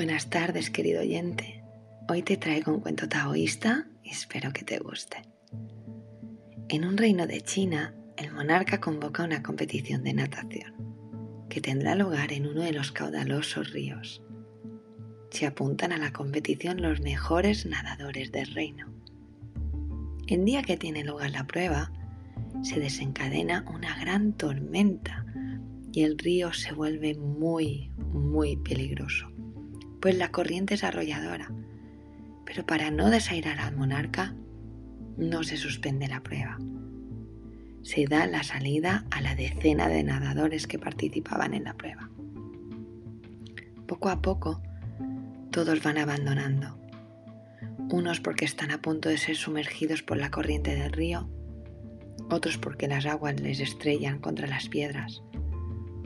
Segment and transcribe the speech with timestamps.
[0.00, 1.62] Buenas tardes, querido oyente.
[2.08, 5.18] Hoy te traigo un cuento taoísta y espero que te guste.
[6.70, 10.72] En un reino de China, el monarca convoca una competición de natación
[11.50, 14.22] que tendrá lugar en uno de los caudalosos ríos.
[15.32, 18.90] Se apuntan a la competición los mejores nadadores del reino.
[20.26, 21.92] El día que tiene lugar la prueba,
[22.62, 25.26] se desencadena una gran tormenta
[25.92, 29.30] y el río se vuelve muy, muy peligroso
[30.00, 31.52] pues la corriente es arrolladora.
[32.44, 34.34] Pero para no desairar al monarca,
[35.16, 36.58] no se suspende la prueba.
[37.82, 42.10] Se da la salida a la decena de nadadores que participaban en la prueba.
[43.86, 44.62] Poco a poco,
[45.50, 46.78] todos van abandonando.
[47.90, 51.28] Unos porque están a punto de ser sumergidos por la corriente del río,
[52.30, 55.22] otros porque las aguas les estrellan contra las piedras,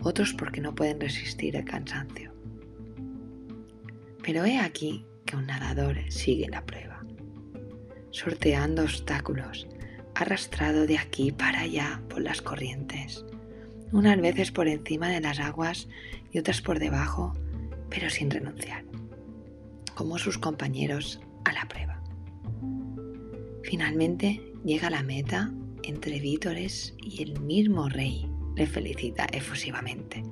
[0.00, 2.33] otros porque no pueden resistir el cansancio.
[4.24, 7.04] Pero he aquí que un nadador sigue la prueba,
[8.10, 9.66] sorteando obstáculos,
[10.14, 13.24] arrastrado de aquí para allá por las corrientes,
[13.92, 15.88] unas veces por encima de las aguas
[16.32, 17.34] y otras por debajo,
[17.90, 18.84] pero sin renunciar,
[19.94, 22.02] como sus compañeros a la prueba.
[23.62, 25.52] Finalmente llega a la meta
[25.82, 30.22] entre vítores y el mismo rey le felicita efusivamente.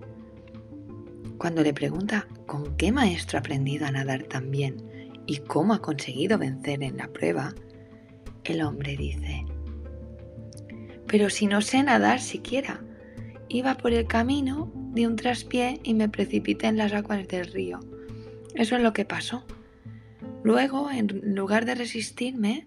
[1.37, 4.77] Cuando le pregunta con qué maestro ha aprendido a nadar tan bien
[5.25, 7.55] y cómo ha conseguido vencer en la prueba,
[8.45, 9.47] el hombre dice,
[11.07, 12.85] pero si no sé nadar siquiera,
[13.49, 17.81] iba por el camino, di un traspié y me precipité en las aguas del río.
[18.55, 19.47] Eso es lo que pasó.
[20.45, 22.67] Luego, en lugar de resistirme,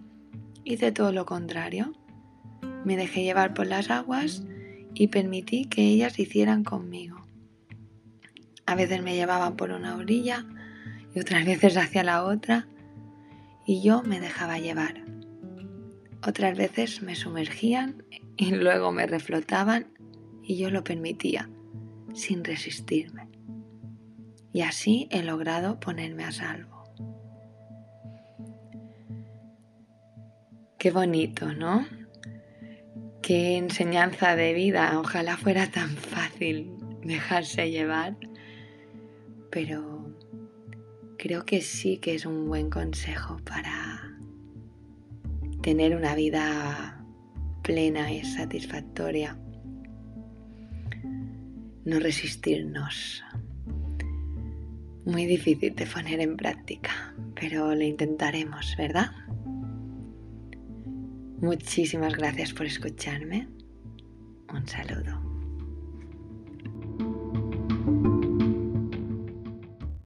[0.63, 1.94] hice todo lo contrario.
[2.86, 4.44] Me dejé llevar por las aguas
[4.95, 7.25] y permití que ellas hicieran conmigo.
[8.66, 10.46] A veces me llevaban por una orilla
[11.14, 12.68] y otras veces hacia la otra
[13.66, 15.03] y yo me dejaba llevar.
[16.26, 18.04] Otras veces me sumergían
[18.38, 19.88] y luego me reflotaban
[20.44, 21.50] y yo lo permitía,
[22.14, 23.28] sin resistirme.
[24.54, 26.84] Y así he logrado ponerme a salvo.
[30.78, 31.86] Qué bonito, ¿no?
[33.22, 35.00] Qué enseñanza de vida.
[35.00, 36.72] Ojalá fuera tan fácil
[37.04, 38.16] dejarse llevar
[39.50, 40.13] pero
[41.17, 44.16] creo que sí que es un buen consejo para
[45.61, 47.03] tener una vida
[47.63, 49.38] plena y satisfactoria.
[51.83, 53.23] No resistirnos.
[55.06, 59.12] Muy difícil de poner en práctica, pero lo intentaremos, ¿verdad?
[61.41, 63.47] Muchísimas gracias por escucharme.
[64.53, 65.34] Un saludo.